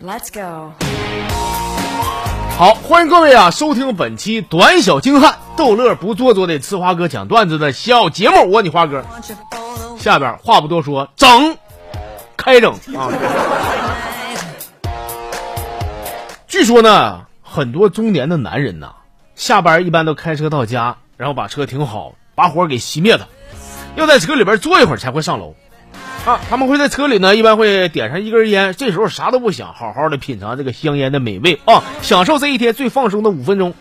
[0.00, 0.70] Let's go。
[2.56, 8.48] 好，欢迎各位啊，收听本期短小精悍、逗乐不做作的呲花哥讲段子的小节目。
[8.48, 9.04] 我你花哥，
[9.98, 11.58] 下边话不多说，整，
[12.36, 13.10] 开整啊！
[16.46, 18.92] 据说呢，很多中年的男人呐，
[19.34, 23.26] 下班一般都开车到家，然后把车停好，把火给熄灭了，
[23.96, 25.56] 要在车里边坐一会儿才会上楼。
[26.28, 33.72] 啊，他们会在车里呢，一般会点上一根烟，这时候啥都不想，好好的品尝这个香烟的美味啊，享受这一天最放松的五分钟。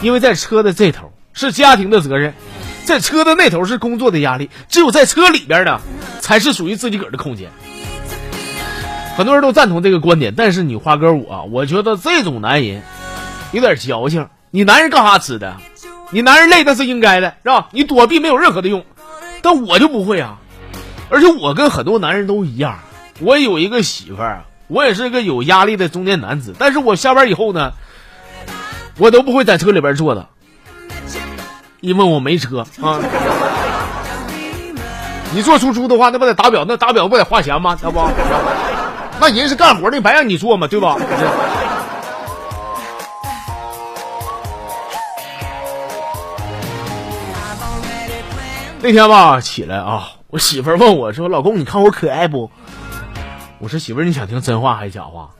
[0.00, 2.32] 因为在车的这头是家庭的责任，
[2.86, 5.78] 在车的那头是工作的压力，只有在车里边的
[6.20, 7.50] 才是属于自己个儿的空间。
[9.14, 12.82] 很多人都赞同这个观点，但是你花哥我，我觉得这种男人
[13.52, 14.26] 有点矫情。
[14.50, 15.54] 你男人干啥吃的？
[16.12, 17.68] 你男人累那是应该的，是吧？
[17.72, 18.86] 你躲避没有任何的用，
[19.42, 20.38] 但我就不会啊。
[21.10, 22.78] 而且我跟很多男人都一样，
[23.20, 26.54] 我有一个媳妇儿，我也是个有压力的中年男子。
[26.58, 27.72] 但是我下班以后呢，
[28.98, 30.26] 我都不会在车里边坐的，
[31.80, 33.00] 因为我没车啊。
[35.34, 36.64] 你坐出租的话，那不得打表？
[36.66, 37.76] 那打表不得花钱吗？
[37.82, 38.00] 那不，
[39.20, 40.66] 那人是干活的，白让你坐吗？
[40.68, 40.96] 对吧？
[48.80, 50.08] 那天吧，起来啊。
[50.34, 52.50] 我媳妇儿问我说：“老公，你看我可爱不？”
[53.60, 55.30] 我说：“媳妇儿，你想听真话还是假话？”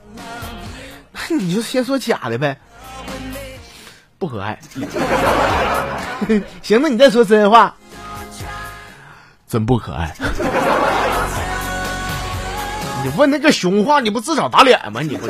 [1.28, 2.56] 那你就先说假的呗。
[4.20, 4.56] 不可爱。
[6.62, 7.74] 行，那你再说真话。
[9.48, 10.14] 真不可爱。
[13.02, 15.00] 你问那个熊话，你不至少打脸吗？
[15.00, 15.26] 你不。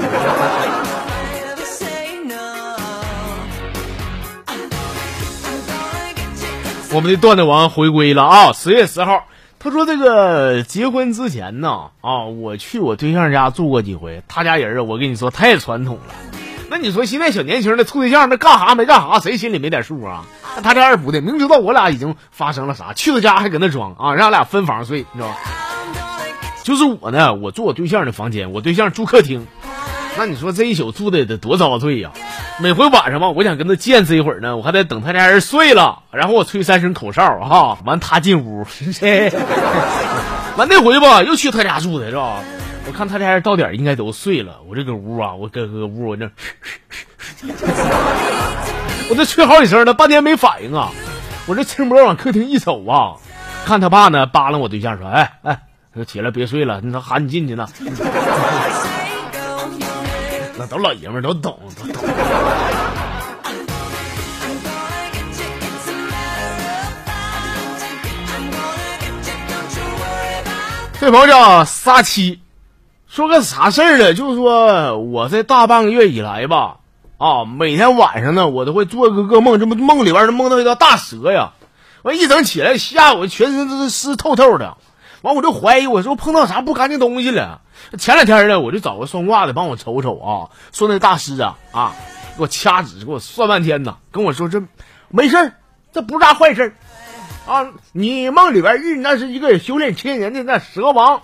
[6.95, 8.53] 我们的段子王回归了啊！
[8.53, 9.25] 十月十号。
[9.65, 14.23] 他说：“这个结婚之前呢，啊，我去我对象家住过几回。
[14.29, 16.15] 他家人啊，我跟你说太传统了。
[16.69, 20.27] 那你说现在小年轻的处对象，那干啥没干啥，谁心里没点数啊？
[20.55, 25.39] 那他家人不的，明知道我俩已经发生了啥，去他家还搁那装啊，让俺俩分房睡，你知道吧？
[26.63, 29.47] 就是我呢，我住我对象的房间，我对象住客厅。
[30.17, 32.13] 那你说这一宿住的得多遭罪呀？
[32.61, 38.65] 每回晚上吧，我想跟他见识一会儿呢，我还得等他家人睡了，然后我吹三声口哨，哈，完他进屋，
[40.57, 42.37] 完那回吧，又去他家住的是吧？
[42.87, 46.31] 我看他家人到点应该都睡了，我这搁屋啊，我搁搁屋我这，
[49.11, 50.91] 我这吹好几声呢，半天没反应啊！
[51.47, 53.17] 我这轻脖往客厅一走啊，
[53.67, 55.61] 看他爸呢，扒拉我对象说：“哎哎，
[56.07, 57.67] 起来别睡了，他喊你进去呢。”
[60.57, 62.05] 那都老爷们都懂，都懂。
[71.01, 72.41] 这朋友叫撒七，
[73.09, 74.15] 说个啥事儿呢？
[74.15, 76.77] 就是说我这大半个月以来吧，
[77.19, 81.53] 啊，每天晚上呢，我都会做个噩梦，这不梦里边儿梦到一条大蛇呀，
[82.03, 84.79] 我一整起来吓我全身都是湿透透的。
[85.25, 87.63] 完，我就怀疑我说碰到啥不干净东西了。
[87.99, 91.95] 前两天呢，我就找个算卦的帮我瞅瞅啊，说那大师啊啊，
[92.37, 94.63] 给我掐指，给我算半天呢，跟我说这
[95.09, 95.55] 没事儿
[95.95, 96.77] 这不是啥坏事
[97.47, 97.69] 啊。
[97.93, 101.23] 你梦里边遇那是一个修炼千年的那蛇王，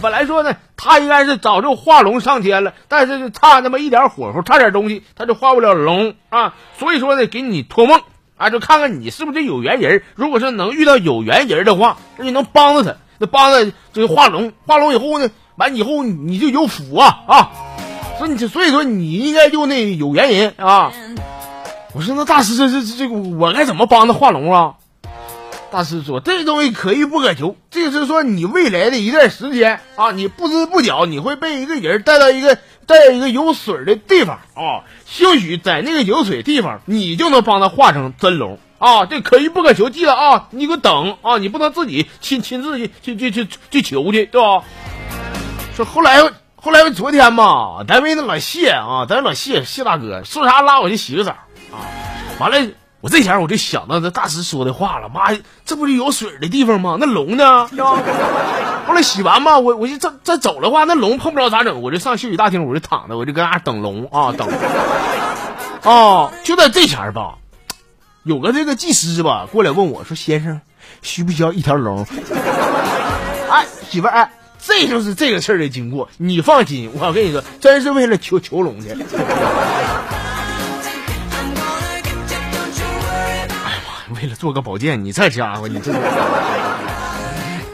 [0.00, 6.54] 本来说呢，他应该是早就化龙上天了，但是就差那么一点火候，差点东西，他就化不了龙啊。
[6.78, 8.00] 所以说呢，给你托梦
[8.36, 10.04] 啊，就看看你是不是有缘人。
[10.14, 12.96] 如果是能遇到有缘人的话，那你能帮着他。
[13.20, 17.50] 那帮着就是化龙，化龙以后呢，完以后你就有福啊啊！
[18.18, 20.90] 所以你所以说你应该就那有缘人啊！
[21.92, 24.74] 我说那大师这这这我该怎么帮他化龙啊？
[25.70, 32.56] 大师说这东西可遇不可求，这是说你未来的一段时间啊，你不知不觉你会被一个人带到一个
[32.86, 38.58] 带到一个有水的地方啊，兴许在那个有水地方，你就能帮他化成真龙。
[38.80, 44.64] 啊，这可遇不可求，记得啊，你给我等啊，你不能自己亲亲自去去去去去求去，对吧？
[45.76, 46.22] 说后来
[46.56, 51.32] 后来昨天嘛，单位那老谢啊，咱老谢谢大哥说啥拉我去洗个澡
[51.70, 51.84] 啊，
[52.38, 52.70] 完了
[53.02, 56.96] 我这前我就想到这大师说的话了，妈呀，这不是有水的地方吗？
[56.98, 57.68] 那龙呢？
[58.86, 61.82] 后来洗完嘛，我我就这这走的话，那龙碰不着咋整？
[61.82, 64.48] 我就上休息大厅，我就躺着，我就搁那等龙啊等。
[65.82, 67.34] 啊，就在这前吧。
[68.22, 70.60] 有个这个技师吧，过来问我说：“先生，
[71.00, 72.04] 需不需要一条龙？”
[73.50, 74.30] 哎，媳妇儿，哎，
[74.62, 76.08] 这就是这个事儿的经过。
[76.18, 78.90] 你放心，我跟你说，真是为了求求龙去。
[78.92, 78.96] 哎
[83.72, 83.80] 呀
[84.10, 85.90] 妈，为了做个保健，你这家伙，你这，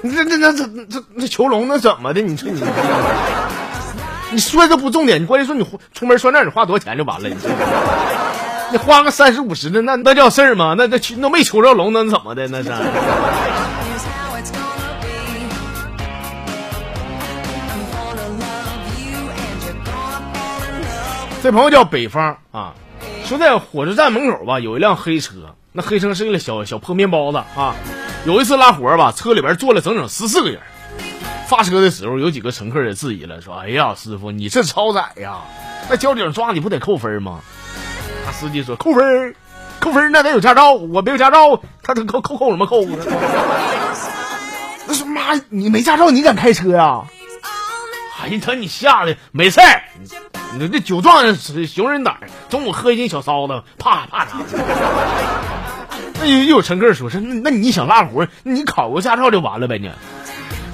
[0.03, 2.21] 你这这这这这这求龙那怎么的？
[2.21, 2.63] 你说你。
[4.33, 7.29] 你说这不重点，你关键说你出门算账，你花多少钱就完了。
[7.29, 7.37] 你
[8.73, 10.75] 你花个三十五十的，那那叫事儿吗？
[10.77, 12.49] 那那那没求着龙，能怎么的？
[12.49, 12.71] 那是。
[21.43, 22.75] 这朋友叫北方啊，
[23.25, 27.77] 说在火车站门口吧，有一辆黑车，那黑车是一个小小破面包子啊。
[28.25, 30.59] 有一次拉活吧，车里边坐了整整十四个人。
[31.47, 35.37] 发车的时候，有几个乘客也质疑了，说：“哎呀，师傅，你这超载呀！
[35.89, 37.39] 那交警抓你不得扣分吗？”
[38.33, 39.35] 司机说：“扣分，
[39.81, 42.83] 扣分，那得有驾照，我没有驾照，他他扣扣扣什么扣？”
[44.87, 47.03] 那说：“妈，你没驾照，你敢开车呀？”
[48.23, 49.83] 哎呀，他你吓的没事儿，
[50.59, 52.17] 你这酒壮熊人胆，
[52.49, 54.39] 中午喝一斤小骚子，怕怕啥？
[56.19, 59.79] 那又有乘客说：“是那那你想拉活，你考个驾照就完了呗？
[59.79, 59.91] 你。”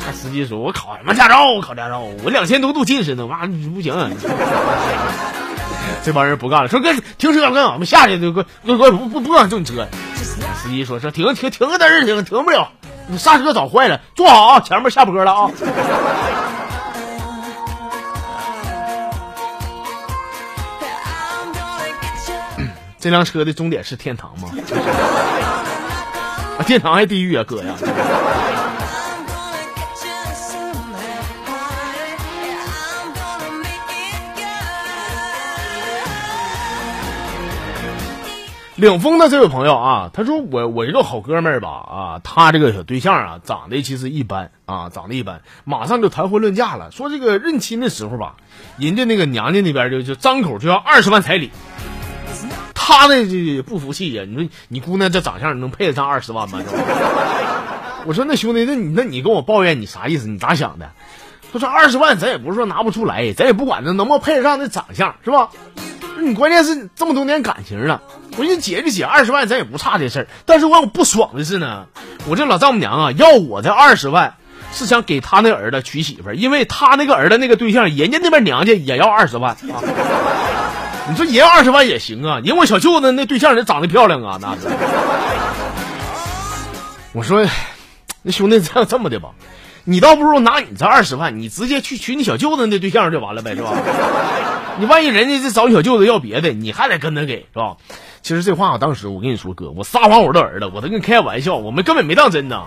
[0.07, 1.51] 那司机说：“我考什么驾照？
[1.51, 3.93] 我考驾照，我两千多度近视呢，妈不行。”
[6.05, 8.45] 这帮人不干了，说：“哥，停车，哥，我们下去，哥，哥，
[8.77, 9.87] 哥，不不不让动车。”
[10.63, 12.71] 司机说：“说停停停个嘚儿，停停不了，
[13.07, 15.51] 你刹车早坏了，坐好啊，前面下坡了啊。
[22.99, 24.49] ”这辆车的终点是天堂吗？
[26.67, 27.75] 天堂还地狱啊，哥呀！
[38.83, 46.91] 领风的这位朋友啊，他说我我一个好哥们儿吧啊，他这个小对象啊长得其实一般啊，长得一般，马上就谈婚论嫁了。
[46.91, 48.35] 说这个认亲的时候吧，
[48.79, 51.53] 人家那个娘家那边就就张口就要二十万彩礼，
[52.75, 54.25] 他呢就不服气呀。
[54.27, 56.59] 你说你姑娘这长相能配得上二十万吗？
[58.05, 60.27] 我说那兄弟，那你那你跟我抱怨你啥意思？
[60.27, 60.91] 你咋想的？
[61.53, 65.51] 他说二十万咱也不是说拿不出来，咱也不管那能不能配得上那长相是吧？
[66.23, 68.03] 你关键是这么多年感情了，
[68.37, 70.27] 我说姐就结，二十万咱也不差这事儿。
[70.47, 71.87] 但是我我不爽的是呢，
[72.27, 74.35] 我这老丈母娘啊，要我这二十万，
[74.73, 79.83] 是想给他那儿子娶媳妇儿，因为他那个儿子那个对象，人家那边娘家也要二十万啊。
[81.11, 84.69] 你说人要二十万也行啊，人我小舅子那对象人长得漂亮啊，那是。
[87.13, 87.45] 我说，
[88.23, 89.31] 那兄弟这样这么的吧。
[89.85, 93.75] 你倒不如拿你这二十万，你直接去娶你小舅子那对象就完了呗，是吧？
[94.79, 97.77] 你万一人家这找你小舅子要别的，你还得跟他给，是吧？
[98.23, 102.63] 其实这话我当时我跟你说哥，我撒谎我的儿子，我都跟你开玩笑，我们根本没当真呐。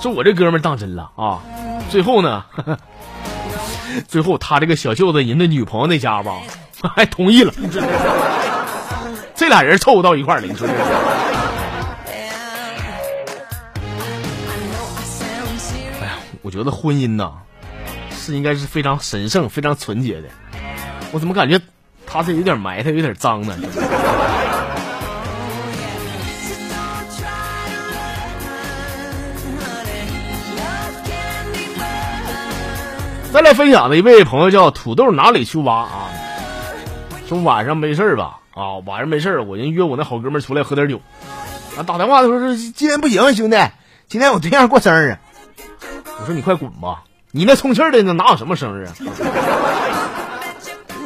[0.00, 1.42] 说我这哥们当真了啊！
[1.90, 2.44] 最后呢，
[4.06, 6.36] 最后他这个小舅子人的女朋友那家吧，
[6.94, 7.52] 还同意了，
[9.34, 10.72] 这俩人凑合到一块儿了，你说这。
[16.42, 17.32] 我觉得婚姻呐，
[18.10, 20.28] 是应该是非常神圣、非常纯洁的。
[21.10, 21.60] 我怎么感觉
[22.06, 23.56] 他是有点埋汰、有点脏呢？
[33.32, 36.08] 再来分享的一位朋友叫土豆哪里去挖啊？
[37.28, 38.38] 说晚上没事吧？
[38.54, 41.00] 啊，晚上没事我人约我那好哥们出来喝点酒。
[41.76, 43.56] 啊，打电话的时候说今天不行，兄弟，
[44.08, 45.16] 今天我对象过生日。
[46.20, 47.04] 我说你快滚吧！
[47.30, 48.92] 你那充气的那哪有什么生日啊？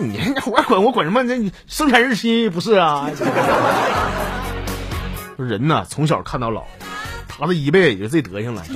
[0.03, 1.27] 你 我管我管什么？
[1.27, 3.09] 这你生产日期不是啊？
[5.39, 6.63] 人呐，从小看到老，
[7.29, 8.63] 他这一辈子也就这德行了。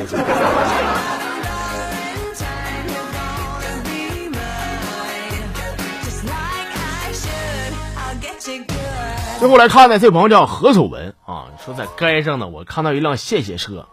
[9.38, 13.86] 最后来看呢，这朋友叫何守文啊，说在街上呢，我看到一辆献血车。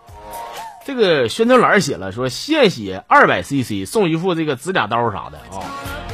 [0.85, 5.63] 这个宣传栏写了说献血二百 cc 送一副这个指甲刀啥的啊，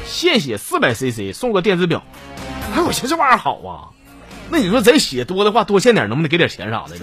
[0.10, 2.04] 献血四百 cc 送个电子表。
[2.76, 3.94] 哎，我寻思这玩意儿好啊。
[4.50, 6.96] 那你说咱血多的话，多献点能不能给点钱啥的？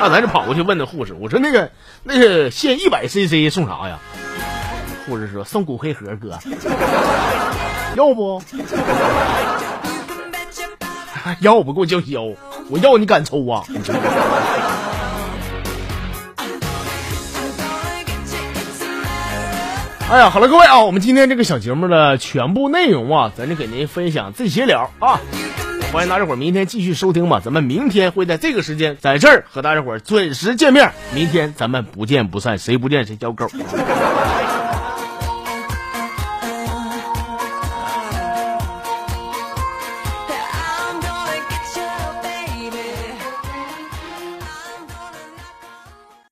[0.00, 1.70] 那咱就跑过去问那护士，我说那个
[2.02, 3.98] 那个献一百 cc 送啥呀？
[5.06, 6.38] 护士说送骨灰盒，哥，
[7.94, 8.42] 要不？
[11.40, 12.22] 要不给我叫嚣，
[12.70, 13.62] 我要你敢抽啊？
[20.10, 25.20] 哎呀，好了，各位啊，我们今天这个小节目的全部内容啊，咱就给您分享这些了啊。
[25.92, 30.90] 欢迎大家伙儿明天继续收听吧，咱们明天会在这个时间在这儿和大家伙儿准时见面。
[31.14, 33.46] 明天咱们不见不散，谁不见谁叫狗。